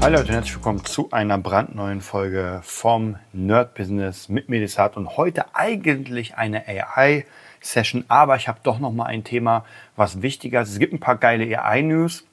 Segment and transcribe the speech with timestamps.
[0.00, 5.16] Hallo Leute und herzlich willkommen zu einer brandneuen Folge vom Nerd Business mit Medisat und
[5.16, 9.64] heute eigentlich eine AI-Session, aber ich habe doch noch mal ein Thema,
[9.96, 10.70] was wichtiger ist.
[10.70, 12.24] Es gibt ein paar geile AI-News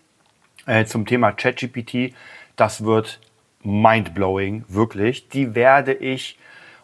[0.68, 2.14] äh, zum Thema ChatGPT.
[2.58, 3.20] Das wird
[3.64, 5.30] mindblowing, wirklich.
[5.30, 6.38] Die werde ich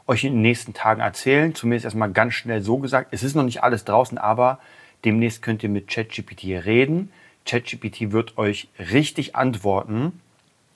[0.08, 1.54] euch in den nächsten Tagen erzählen.
[1.54, 3.10] Zumindest erstmal ganz schnell so gesagt.
[3.12, 4.60] Es ist noch nicht alles draußen, aber
[5.06, 7.12] demnächst könnt ihr mit ChatGPT reden.
[7.46, 10.20] ChatGPT wird euch richtig antworten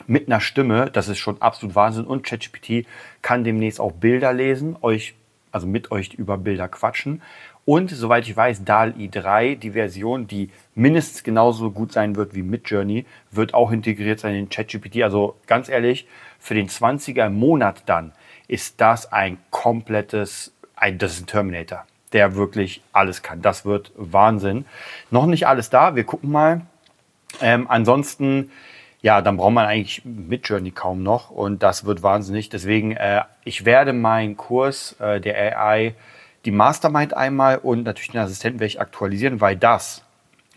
[0.08, 2.06] mit einer Stimme, das ist schon absolut Wahnsinn.
[2.06, 2.86] Und ChatGPT
[3.22, 5.16] kann demnächst auch Bilder lesen, euch,
[5.52, 7.22] also mit euch über Bilder quatschen.
[7.66, 12.44] Und soweit ich weiß, DALI 3, die Version, die mindestens genauso gut sein wird wie
[12.44, 15.02] Midjourney, wird auch integriert sein in ChatGPT.
[15.04, 16.08] Also ganz ehrlich,
[16.40, 18.12] für den 20er Monat dann
[18.50, 23.42] ist das ein komplettes, ein, das ist ein Terminator, der wirklich alles kann.
[23.42, 24.66] Das wird Wahnsinn.
[25.10, 26.62] Noch nicht alles da, wir gucken mal.
[27.42, 28.52] Ähm, ansonsten
[29.04, 32.48] ja, dann braucht man eigentlich Midjourney kaum noch und das wird wahnsinnig.
[32.48, 35.94] Deswegen, äh, ich werde meinen Kurs äh, der AI,
[36.46, 40.06] die Mastermind einmal und natürlich den Assistenten werde ich aktualisieren, weil das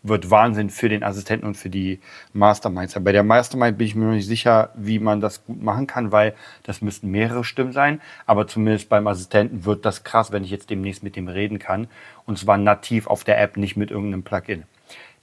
[0.04, 1.98] wird Wahnsinn für den Assistenten und für die
[2.34, 2.96] Masterminds.
[3.00, 6.12] Bei der Mastermind bin ich mir noch nicht sicher, wie man das gut machen kann,
[6.12, 8.00] weil das müssten mehrere Stimmen sein.
[8.26, 11.88] Aber zumindest beim Assistenten wird das krass, wenn ich jetzt demnächst mit dem reden kann.
[12.24, 14.62] Und zwar nativ auf der App, nicht mit irgendeinem Plugin.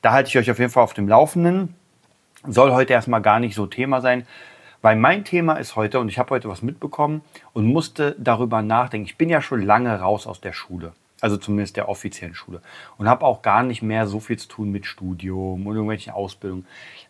[0.01, 1.75] Da halte ich euch auf jeden Fall auf dem Laufenden
[2.45, 4.25] soll heute erstmal gar nicht so Thema sein,
[4.81, 7.21] weil mein Thema ist heute, und ich habe heute was mitbekommen
[7.53, 9.05] und musste darüber nachdenken.
[9.05, 10.91] Ich bin ja schon lange raus aus der Schule,
[11.21, 12.61] also zumindest der offiziellen Schule,
[12.97, 16.65] und habe auch gar nicht mehr so viel zu tun mit Studium und irgendwelchen Ausbildungen.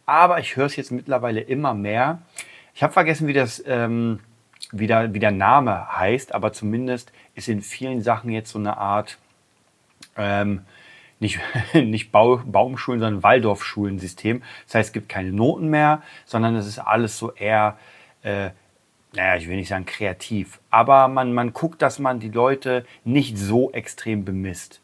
[0.05, 2.21] Aber ich höre es jetzt mittlerweile immer mehr.
[2.75, 3.63] Ich habe vergessen, wie das.
[3.65, 4.19] Ähm,
[4.71, 8.77] wie der, wie der Name heißt, aber zumindest ist in vielen Sachen jetzt so eine
[8.77, 9.19] Art
[10.17, 10.61] ähm,
[11.23, 11.39] nicht,
[11.73, 14.43] nicht Bau, Baumschulen, sondern Waldorfschulensystem.
[14.67, 17.77] Das heißt, es gibt keine Noten mehr, sondern es ist alles so eher,
[18.21, 18.51] äh,
[19.13, 23.37] naja, ich will nicht sagen kreativ, aber man, man guckt, dass man die Leute nicht
[23.37, 24.79] so extrem bemisst.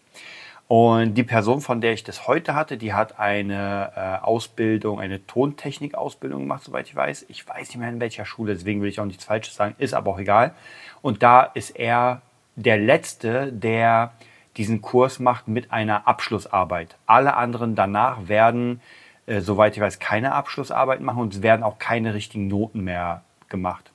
[0.68, 5.26] Und die Person, von der ich das heute hatte, die hat eine äh, Ausbildung, eine
[5.26, 7.26] Tontechnik-Ausbildung gemacht, soweit ich weiß.
[7.28, 9.96] Ich weiß nicht mehr in welcher Schule, deswegen will ich auch nichts Falsches sagen, ist
[9.96, 10.54] aber auch egal.
[11.02, 12.22] Und da ist er
[12.56, 14.12] der Letzte, der
[14.58, 16.98] diesen Kurs macht mit einer Abschlussarbeit.
[17.06, 18.82] Alle anderen danach werden,
[19.26, 23.24] äh, soweit ich weiß, keine Abschlussarbeit machen und es werden auch keine richtigen Noten mehr
[23.48, 23.92] gemacht.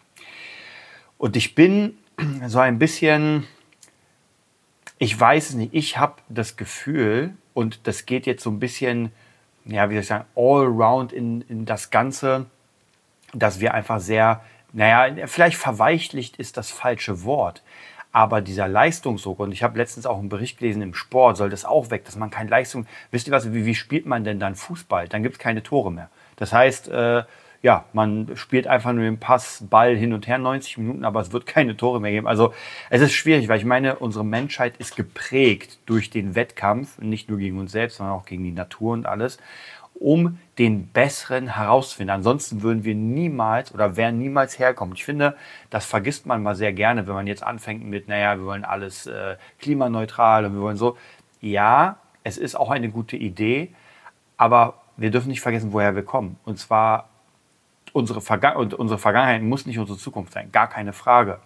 [1.19, 1.97] Und ich bin
[2.47, 3.47] so ein bisschen,
[4.99, 9.13] ich weiß es nicht, ich habe das Gefühl, und das geht jetzt so ein bisschen,
[9.65, 12.47] ja, wie soll ich sagen, all around in, in das Ganze,
[13.33, 14.43] dass wir einfach sehr,
[14.73, 17.63] naja, vielleicht verweichlicht ist das falsche Wort,
[18.15, 21.65] aber dieser Leistungsdruck, und ich habe letztens auch einen Bericht gelesen, im Sport soll das
[21.65, 24.55] auch weg, dass man keine Leistung, wisst ihr was, wie, wie spielt man denn dann
[24.55, 25.09] Fußball?
[25.09, 26.11] Dann gibt es keine Tore mehr.
[26.37, 27.25] Das heißt, äh,
[27.61, 31.33] ja, man spielt einfach nur den Pass, Ball hin und her 90 Minuten, aber es
[31.33, 32.29] wird keine Tore mehr geben.
[32.29, 32.55] Also
[32.89, 37.39] es ist schwierig, weil ich meine, unsere Menschheit ist geprägt durch den Wettkampf, nicht nur
[37.39, 39.39] gegen uns selbst, sondern auch gegen die Natur und alles
[39.95, 42.15] um den besseren herauszufinden.
[42.15, 44.95] Ansonsten würden wir niemals oder wären niemals herkommen.
[44.95, 45.37] Ich finde,
[45.71, 49.07] das vergisst man mal sehr gerne, wenn man jetzt anfängt mit, naja, wir wollen alles
[49.07, 50.97] äh, klimaneutral und wir wollen so.
[51.41, 53.75] Ja, es ist auch eine gute Idee,
[54.37, 56.39] aber wir dürfen nicht vergessen, woher wir kommen.
[56.45, 57.09] Und zwar
[57.93, 61.41] unsere, Verga und unsere Vergangenheit muss nicht unsere Zukunft sein, gar keine Frage.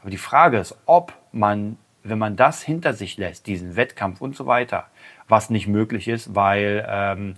[0.00, 4.36] Aber die Frage ist, ob man, wenn man das hinter sich lässt, diesen Wettkampf und
[4.36, 4.86] so weiter,
[5.26, 7.34] was nicht möglich ist, weil ähm,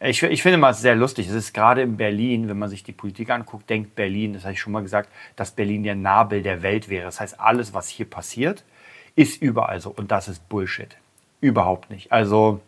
[0.00, 1.28] ich, ich finde mal sehr lustig.
[1.28, 4.52] Es ist gerade in Berlin, wenn man sich die Politik anguckt, denkt Berlin, das habe
[4.52, 7.06] ich schon mal gesagt, dass Berlin der Nabel der Welt wäre.
[7.06, 8.64] Das heißt, alles, was hier passiert,
[9.14, 9.90] ist überall so.
[9.90, 10.96] Und das ist Bullshit.
[11.40, 12.12] Überhaupt nicht.
[12.12, 12.60] Also,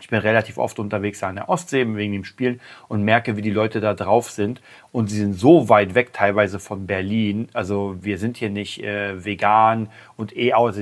[0.00, 3.50] ich bin relativ oft unterwegs an der Ostsee wegen dem Spielen und merke, wie die
[3.50, 4.60] Leute da drauf sind.
[4.92, 7.48] Und sie sind so weit weg teilweise von Berlin.
[7.54, 10.76] Also, wir sind hier nicht äh, vegan und eh aus.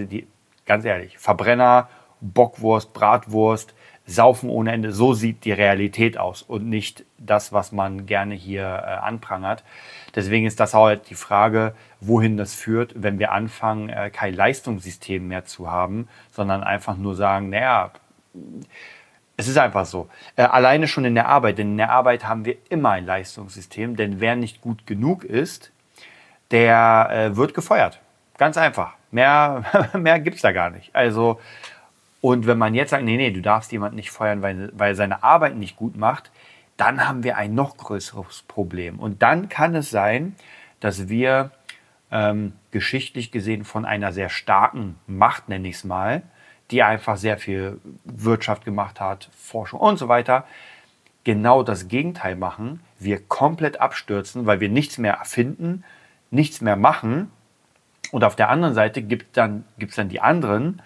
[0.64, 1.88] Ganz ehrlich, Verbrenner,
[2.20, 3.75] Bockwurst, Bratwurst
[4.06, 4.93] saufen ohne Ende.
[4.93, 9.64] So sieht die Realität aus und nicht das, was man gerne hier äh, anprangert.
[10.14, 15.26] Deswegen ist das halt die Frage, wohin das führt, wenn wir anfangen, äh, kein Leistungssystem
[15.26, 17.93] mehr zu haben, sondern einfach nur sagen, naja,
[19.37, 20.08] es ist einfach so.
[20.37, 23.96] Äh, alleine schon in der Arbeit, denn in der Arbeit haben wir immer ein Leistungssystem,
[23.96, 25.72] denn wer nicht gut genug ist,
[26.50, 28.00] der äh, wird gefeuert.
[28.37, 28.94] Ganz einfach.
[29.10, 29.64] Mehr,
[29.99, 30.94] mehr gibt es da gar nicht.
[30.94, 31.40] Also,
[32.22, 35.24] und wenn man jetzt sagt, nee, nee, du darfst jemanden nicht feuern, weil, weil seine
[35.24, 36.30] Arbeit nicht gut macht,
[36.76, 39.00] dann haben wir ein noch größeres Problem.
[39.00, 40.36] Und dann kann es sein,
[40.78, 41.50] dass wir
[42.12, 46.22] ähm, geschichtlich gesehen von einer sehr starken Macht, nenne ich es mal,
[46.70, 50.46] die einfach sehr viel Wirtschaft gemacht hat, Forschung und so weiter,
[51.25, 55.82] genau das Gegenteil machen, wir komplett abstürzen, weil wir nichts mehr erfinden,
[56.30, 57.32] nichts mehr machen.
[58.12, 59.64] Und auf der anderen Seite gibt es dann,
[59.96, 60.80] dann die anderen,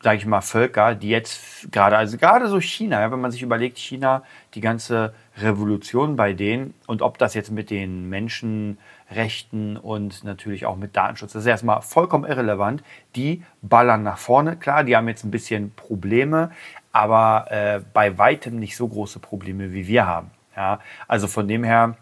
[0.00, 3.42] sage ich mal, Völker, die jetzt gerade, also gerade so China, ja, wenn man sich
[3.42, 4.22] überlegt, China,
[4.54, 10.76] die ganze Revolution bei denen und ob das jetzt mit den Menschenrechten und natürlich auch
[10.76, 12.84] mit Datenschutz, das ist erstmal vollkommen irrelevant.
[13.16, 16.52] Die ballern nach vorne, klar, die haben jetzt ein bisschen Probleme,
[16.92, 20.30] aber äh, bei weitem nicht so große Probleme, wie wir haben.
[20.56, 21.96] Ja, also von dem her,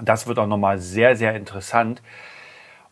[0.00, 2.02] das wird auch nochmal sehr, sehr interessant.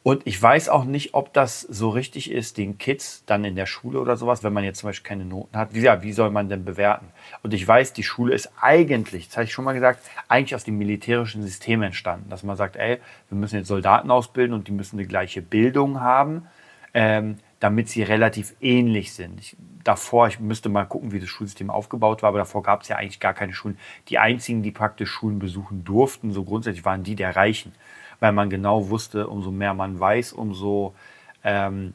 [0.02, 3.67] Und ich weiß auch nicht, ob das so richtig ist, den Kids dann in der
[3.67, 5.75] Schule oder sowas, wenn man jetzt zum Beispiel keine Noten hat.
[5.75, 7.08] Wie, ja, wie soll man denn bewerten?
[7.43, 10.64] Und ich weiß, die Schule ist eigentlich, das habe ich schon mal gesagt, eigentlich aus
[10.64, 12.31] dem militärischen System entstanden.
[12.31, 12.99] Dass man sagt, ey,
[13.29, 16.47] wir müssen jetzt Soldaten ausbilden und die müssen eine gleiche Bildung haben,
[16.94, 19.38] ähm, damit sie relativ ähnlich sind.
[19.38, 19.55] Ich,
[19.85, 22.97] davor, ich müsste mal gucken, wie das Schulsystem aufgebaut war, aber davor gab es ja
[22.97, 23.76] eigentlich gar keine Schulen.
[24.08, 27.73] Die einzigen, die praktisch Schulen besuchen durften, so grundsätzlich waren die der Reichen
[28.20, 30.94] weil man genau wusste, umso mehr man weiß, umso
[31.43, 31.94] ähm,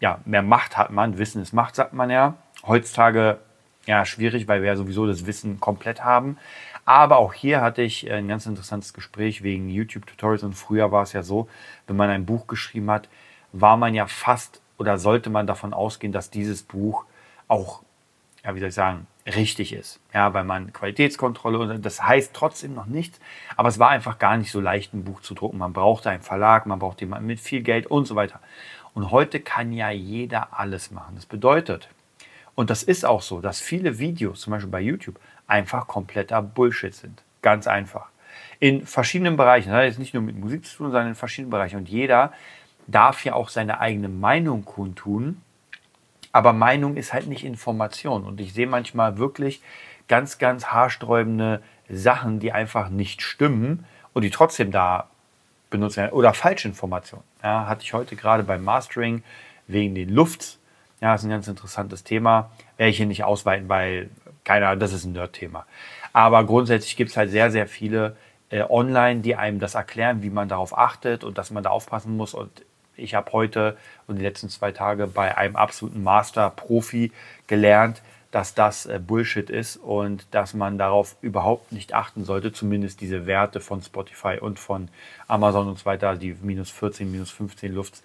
[0.00, 1.18] ja, mehr Macht hat man.
[1.18, 2.34] Wissen ist Macht, sagt man ja.
[2.66, 3.38] Heutzutage
[3.86, 6.38] ja schwierig, weil wir ja sowieso das Wissen komplett haben.
[6.84, 11.12] Aber auch hier hatte ich ein ganz interessantes Gespräch wegen YouTube-Tutorials und früher war es
[11.12, 11.48] ja so,
[11.86, 13.08] wenn man ein Buch geschrieben hat,
[13.52, 17.04] war man ja fast oder sollte man davon ausgehen, dass dieses Buch
[17.48, 17.82] auch,
[18.44, 20.00] ja, wie soll ich sagen, richtig ist.
[20.12, 23.20] Ja, weil man Qualitätskontrolle das heißt trotzdem noch nichts,
[23.56, 25.58] aber es war einfach gar nicht so leicht, ein Buch zu drucken.
[25.58, 28.40] Man brauchte einen Verlag, man brauchte jemanden mit viel Geld und so weiter.
[28.92, 31.14] Und heute kann ja jeder alles machen.
[31.16, 31.88] Das bedeutet,
[32.54, 36.94] und das ist auch so, dass viele Videos, zum Beispiel bei YouTube, einfach kompletter Bullshit
[36.94, 37.22] sind.
[37.42, 38.06] Ganz einfach.
[38.60, 39.70] In verschiedenen Bereichen.
[39.70, 41.76] Das hat jetzt nicht nur mit Musik zu tun, sondern in verschiedenen Bereichen.
[41.76, 42.32] Und jeder
[42.86, 45.40] darf ja auch seine eigene Meinung kundtun
[46.34, 48.24] aber Meinung ist halt nicht Information.
[48.24, 49.62] Und ich sehe manchmal wirklich
[50.08, 55.08] ganz, ganz haarsträubende Sachen, die einfach nicht stimmen und die trotzdem da
[55.70, 56.10] benutzt werden.
[56.10, 57.24] Oder Falschinformationen.
[57.40, 59.22] Ja, hatte ich heute gerade beim Mastering
[59.68, 60.58] wegen den Lufts.
[61.00, 62.50] Ja, ist ein ganz interessantes Thema.
[62.78, 64.10] Werde ich hier nicht ausweiten, weil
[64.42, 65.66] keiner, das ist ein Nerd-Thema.
[66.12, 68.16] Aber grundsätzlich gibt es halt sehr, sehr viele
[68.50, 72.16] äh, online, die einem das erklären, wie man darauf achtet und dass man da aufpassen
[72.16, 72.34] muss.
[72.34, 72.50] Und
[72.96, 73.76] ich habe heute
[74.06, 77.12] und die letzten zwei Tage bei einem absoluten Master-Profi
[77.46, 78.02] gelernt,
[78.34, 83.26] dass das äh, Bullshit ist und dass man darauf überhaupt nicht achten sollte, zumindest diese
[83.26, 84.88] Werte von Spotify und von
[85.28, 88.02] Amazon und so weiter, die minus 14, minus 15 Lufts,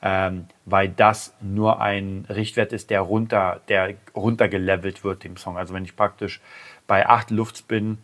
[0.00, 5.58] ähm, weil das nur ein Richtwert ist, der runter, der runtergelevelt wird dem Song.
[5.58, 6.40] Also wenn ich praktisch
[6.86, 7.98] bei 8 Lufts bin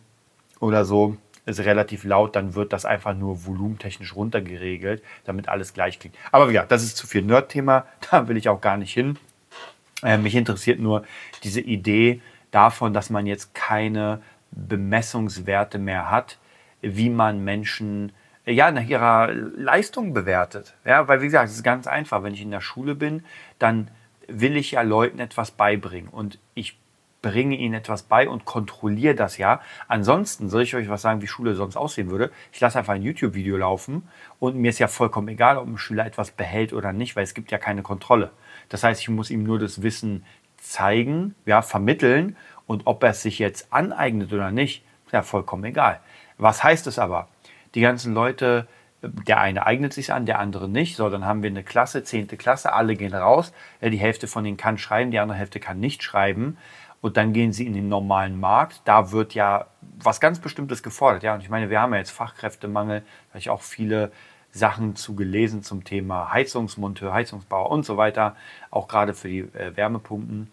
[0.59, 5.99] oder so, ist relativ laut, dann wird das einfach nur volumentechnisch runtergeregelt, damit alles gleich
[5.99, 6.15] klingt.
[6.31, 9.17] Aber ja, das ist zu viel Nerd-Thema, da will ich auch gar nicht hin.
[10.03, 11.03] Äh, mich interessiert nur
[11.43, 16.37] diese Idee davon, dass man jetzt keine Bemessungswerte mehr hat,
[16.81, 18.11] wie man Menschen
[18.45, 20.75] ja, nach ihrer Leistung bewertet.
[20.85, 22.23] Ja, weil wie gesagt, es ist ganz einfach.
[22.23, 23.23] Wenn ich in der Schule bin,
[23.57, 23.89] dann
[24.27, 26.09] will ich ja Leuten etwas beibringen.
[26.09, 26.77] Und ich
[27.23, 29.61] bringe ihnen etwas bei und kontrolliere das ja.
[29.87, 32.31] Ansonsten soll ich euch was sagen, wie Schule sonst aussehen würde.
[32.51, 36.05] Ich lasse einfach ein YouTube-Video laufen und mir ist ja vollkommen egal, ob ein Schüler
[36.05, 38.29] etwas behält oder nicht, weil es gibt ja keine Kontrolle.
[38.69, 40.23] Das heißt, ich muss ihm nur das Wissen
[40.57, 42.37] zeigen, ja, vermitteln
[42.67, 46.01] und ob er es sich jetzt aneignet oder nicht, ist ja vollkommen egal.
[46.37, 47.29] Was heißt es aber?
[47.73, 48.67] Die ganzen Leute,
[49.01, 50.95] der eine eignet sich an, der andere nicht.
[50.95, 53.53] So, dann haben wir eine Klasse, zehnte Klasse, alle gehen raus.
[53.81, 56.57] Die Hälfte von denen kann schreiben, die andere Hälfte kann nicht schreiben
[57.03, 58.79] und dann gehen sie in den normalen Markt.
[58.85, 59.65] Da wird ja
[60.01, 61.21] was ganz Bestimmtes gefordert.
[61.21, 64.09] Ja, und ich meine, wir haben ja jetzt Fachkräftemangel, da habe ich auch viele
[64.53, 68.37] Sachen zu gelesen zum Thema Heizungsmonteur, Heizungsbauer und so weiter,
[68.71, 70.49] auch gerade für die äh, Wärmepumpen,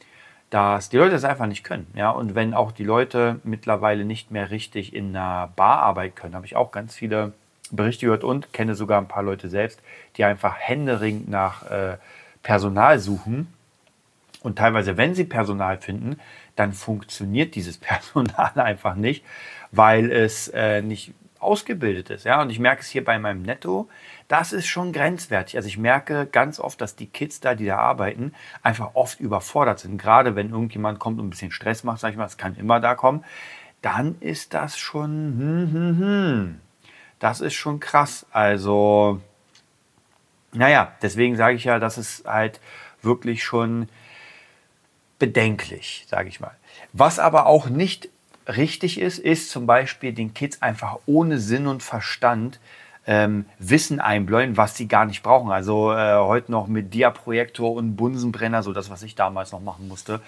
[0.51, 1.87] dass die Leute das einfach nicht können.
[1.95, 6.35] Ja, und wenn auch die Leute mittlerweile nicht mehr richtig in einer Bar arbeiten können,
[6.35, 7.33] habe ich auch ganz viele
[7.71, 9.81] Berichte gehört und kenne sogar ein paar Leute selbst,
[10.17, 11.99] die einfach händeringend nach äh,
[12.43, 13.47] Personal suchen
[14.43, 16.19] und teilweise, wenn sie Personal finden,
[16.57, 19.25] dann funktioniert dieses Personal einfach nicht,
[19.71, 22.25] weil es äh, nicht ausgebildet ist.
[22.25, 22.41] Ja?
[22.43, 23.89] Und ich merke es hier bei meinem Netto,
[24.29, 25.57] das ist schon grenzwertig.
[25.57, 28.33] Also ich merke ganz oft, dass die Kids da, die da arbeiten,
[28.63, 29.99] einfach oft überfordert sind.
[29.99, 32.79] Gerade wenn irgendjemand kommt und ein bisschen Stress macht, sag ich mal, es kann immer
[32.81, 33.25] da kommen,
[33.83, 36.61] dann ist das schon, hm, hm, hm.
[37.19, 38.27] das ist schon krass.
[38.31, 39.21] Also
[40.53, 42.61] naja, deswegen sage ich ja, das ist halt
[43.03, 43.89] wirklich schon
[45.21, 46.57] bedenklich, sage ich mal.
[46.93, 48.09] Was aber auch nicht
[48.49, 52.59] richtig ist, ist zum Beispiel den Kids einfach ohne Sinn und Verstand
[53.07, 55.51] ähm, Wissen einbläuen, was sie gar nicht brauchen.
[55.51, 59.89] Also äh, heute noch mit Diaprojektor und Bunsenbrenner, so das, was ich damals noch machen
[59.89, 60.21] musste.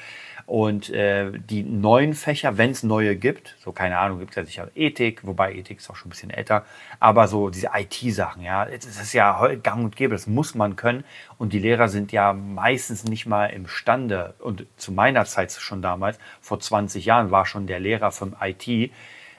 [0.47, 4.45] Und äh, die neuen Fächer, wenn es neue gibt, so keine Ahnung, gibt es ja
[4.45, 6.65] sicher Ethik, wobei Ethik ist auch schon ein bisschen älter,
[6.99, 11.05] aber so diese IT-Sachen, ja, das ist ja gang und gäbe, das muss man können.
[11.39, 14.35] Und die Lehrer sind ja meistens nicht mal imstande.
[14.41, 18.91] Und zu meiner Zeit schon damals, vor 20 Jahren, war schon der Lehrer vom IT,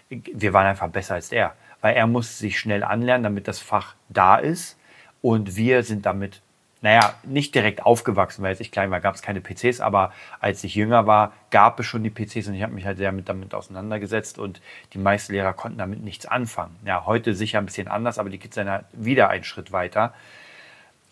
[0.10, 3.96] wir waren einfach besser als er weil er muss sich schnell anlernen, damit das Fach
[4.08, 4.80] da ist.
[5.22, 6.42] Und wir sind damit,
[6.82, 10.64] naja, nicht direkt aufgewachsen, weil als ich klein war, gab es keine PCs, aber als
[10.64, 13.28] ich jünger war, gab es schon die PCs und ich habe mich halt sehr mit,
[13.28, 14.62] damit auseinandergesetzt und
[14.94, 16.74] die meisten Lehrer konnten damit nichts anfangen.
[16.86, 20.14] Ja, heute sicher ein bisschen anders, aber die Kids sind halt wieder einen Schritt weiter.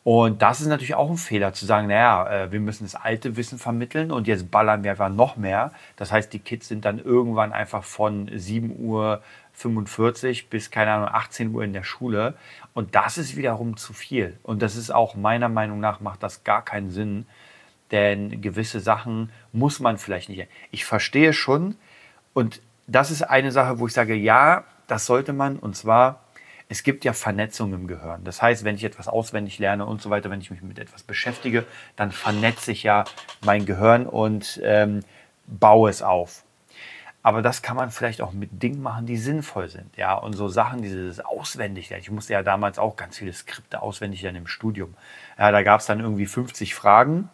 [0.04, 3.36] Und das ist natürlich auch ein Fehler, zu sagen, naja, äh, wir müssen das alte
[3.36, 5.74] Wissen vermitteln und jetzt ballern wir einfach noch mehr.
[5.98, 9.22] Das heißt, die Kids sind dann irgendwann einfach von 7 Uhr
[9.62, 12.36] 45 bis, keine Ahnung, 18 Uhr in der Schule.
[12.74, 14.38] Und das ist wiederum zu viel.
[14.44, 17.25] Und das ist auch meiner Meinung nach, macht das gar keinen Sinn.
[17.91, 20.48] Denn gewisse Sachen muss man vielleicht nicht.
[20.72, 21.75] Ich verstehe schon.
[22.34, 25.58] Und das ist eine Sache, wo ich sage, ja, das sollte man.
[25.58, 26.22] Und zwar,
[26.70, 28.24] es gibt ja Vernetzung im Gehirn.
[28.24, 31.03] Das heißt, wenn ich etwas auswendig lerne und so weiter, wenn ich mich mit etwas
[31.03, 31.65] beschäftige,
[31.96, 33.03] dann vernetze ich ja
[33.44, 35.01] mein Gehirn und ähm,
[35.48, 36.44] baue es auf.
[37.24, 39.96] Aber das kann man vielleicht auch mit Dingen machen, die sinnvoll sind.
[39.96, 44.24] Ja, und so Sachen, dieses auswendig Ich musste ja damals auch ganz viele Skripte auswendig
[44.24, 44.96] lernen im Studium.
[45.38, 47.30] Ja, da gab es dann irgendwie 50 Fragen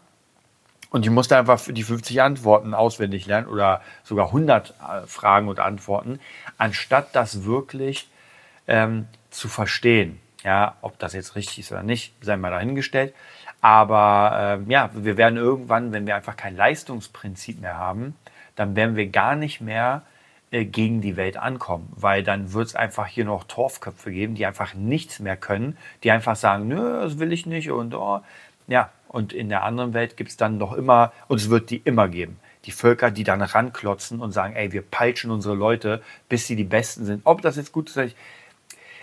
[0.89, 5.60] und ich musste einfach die 50 Antworten auswendig lernen oder sogar 100 äh, Fragen und
[5.60, 6.20] Antworten,
[6.58, 8.10] anstatt das wirklich
[8.67, 10.20] ähm, zu verstehen.
[10.44, 13.13] Ja, ob das jetzt richtig ist oder nicht, sei mal dahingestellt.
[13.60, 18.15] Aber äh, ja, wir werden irgendwann, wenn wir einfach kein Leistungsprinzip mehr haben,
[18.57, 20.01] dann werden wir gar nicht mehr
[20.51, 24.45] äh, gegen die Welt ankommen, weil dann wird es einfach hier noch Torfköpfe geben, die
[24.45, 28.19] einfach nichts mehr können, die einfach sagen, nö, das will ich nicht und oh,
[28.67, 31.77] ja, und in der anderen Welt gibt es dann noch immer, und es wird die
[31.77, 36.47] immer geben, die Völker, die dann ranklotzen und sagen, ey, wir peitschen unsere Leute, bis
[36.47, 37.21] sie die Besten sind.
[37.23, 38.15] Ob das jetzt gut ist,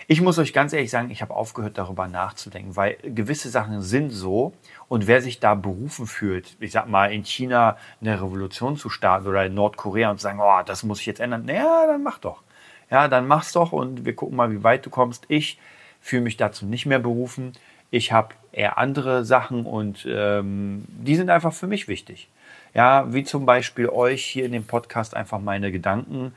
[0.07, 4.11] ich muss euch ganz ehrlich sagen, ich habe aufgehört, darüber nachzudenken, weil gewisse Sachen sind
[4.11, 4.53] so
[4.87, 9.27] und wer sich da berufen fühlt, ich sag mal, in China eine Revolution zu starten
[9.27, 12.19] oder in Nordkorea und zu sagen, oh, das muss ich jetzt ändern, naja, dann mach
[12.19, 12.43] doch.
[12.91, 15.25] Ja, dann mach's doch und wir gucken mal, wie weit du kommst.
[15.27, 15.59] Ich
[15.99, 17.53] fühle mich dazu nicht mehr berufen.
[17.89, 22.29] Ich habe eher andere Sachen und ähm, die sind einfach für mich wichtig.
[22.75, 26.33] Ja, wie zum Beispiel euch hier in dem Podcast einfach meine Gedanken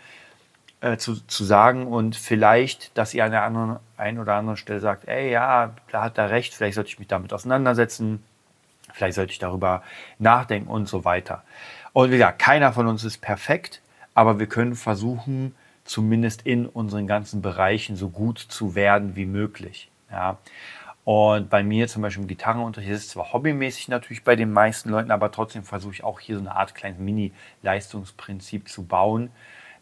[0.80, 4.80] äh, zu, zu sagen und vielleicht, dass ihr an der anderen, einen oder anderen Stelle
[4.80, 8.22] sagt, ey, ja, da hat er recht, vielleicht sollte ich mich damit auseinandersetzen,
[8.92, 9.82] vielleicht sollte ich darüber
[10.18, 11.42] nachdenken und so weiter.
[11.92, 13.80] Und wie gesagt, keiner von uns ist perfekt,
[14.14, 15.54] aber wir können versuchen,
[15.84, 19.90] zumindest in unseren ganzen Bereichen so gut zu werden wie möglich.
[20.10, 20.38] Ja.
[21.04, 24.90] Und bei mir zum Beispiel im Gitarrenunterricht ist es zwar hobbymäßig natürlich bei den meisten
[24.90, 29.30] Leuten, aber trotzdem versuche ich auch hier so eine Art kleines Mini-Leistungsprinzip zu bauen,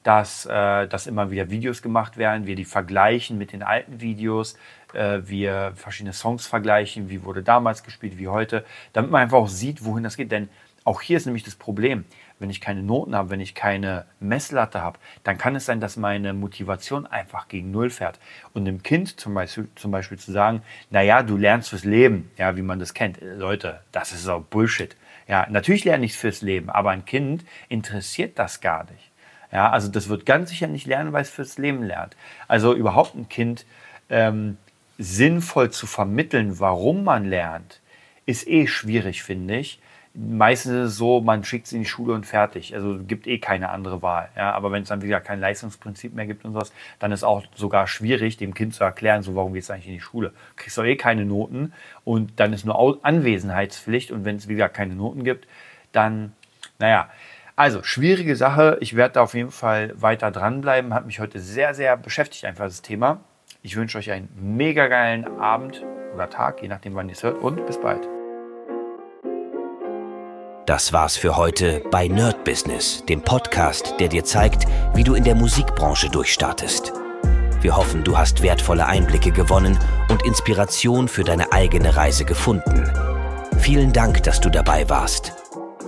[0.07, 4.57] dass, äh, dass immer wieder Videos gemacht werden, wir die vergleichen mit den alten Videos,
[4.93, 9.49] äh, wir verschiedene Songs vergleichen, wie wurde damals gespielt, wie heute, damit man einfach auch
[9.49, 10.31] sieht, wohin das geht.
[10.31, 10.49] Denn
[10.85, 12.05] auch hier ist nämlich das Problem,
[12.39, 15.97] wenn ich keine Noten habe, wenn ich keine Messlatte habe, dann kann es sein, dass
[15.97, 18.21] meine Motivation einfach gegen Null fährt.
[18.53, 22.57] Und dem Kind zum Beispiel, zum Beispiel zu sagen, naja, du lernst fürs Leben, ja,
[22.57, 23.19] wie man das kennt.
[23.21, 24.97] Leute, das ist auch Bullshit.
[25.27, 29.11] Ja, natürlich lerne ich fürs Leben, aber ein Kind interessiert das gar nicht.
[29.53, 32.17] Ja, also das wird ganz sicher nicht lernen, weil es fürs Leben lernt.
[32.49, 33.65] Also überhaupt ein Kind
[34.11, 34.57] ähm,
[34.99, 37.81] sinnvoll zu vermitteln, warum man lernt,
[38.25, 39.81] ist eh schwierig, finde ich.
[40.15, 42.75] Meistens ist es so, man schickt es in die Schule und fertig.
[42.75, 44.31] Also gibt eh keine andere Wahl.
[44.35, 44.53] Ja?
[44.53, 47.87] Aber wenn es dann wieder kein Leistungsprinzip mehr gibt und sowas, dann ist auch sogar
[47.87, 50.31] schwierig, dem Kind zu erklären, so warum geht es eigentlich in die Schule.
[50.31, 51.75] Du kriegst doch eh keine Noten
[52.05, 55.47] und dann ist nur Anwesenheitspflicht und wenn es wieder keine Noten gibt,
[55.93, 56.33] dann,
[56.79, 57.11] naja,
[57.57, 58.77] also, schwierige Sache.
[58.81, 60.93] Ich werde da auf jeden Fall weiter dranbleiben.
[60.93, 63.21] Hat mich heute sehr, sehr beschäftigt, einfach das Thema.
[63.63, 65.83] Ich wünsche euch einen mega geilen Abend
[66.15, 67.43] oder Tag, je nachdem, wann ihr es hört.
[67.43, 68.07] Und bis bald.
[70.67, 75.25] Das war's für heute bei Nerd Business, dem Podcast, der dir zeigt, wie du in
[75.25, 76.93] der Musikbranche durchstartest.
[77.63, 79.79] Wir hoffen, du hast wertvolle Einblicke gewonnen
[80.11, 82.85] und Inspiration für deine eigene Reise gefunden.
[83.59, 85.46] Vielen Dank, dass du dabei warst.